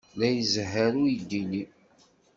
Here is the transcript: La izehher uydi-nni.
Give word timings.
La 0.19 0.27
izehher 0.41 0.93
uydi-nni. 1.03 1.63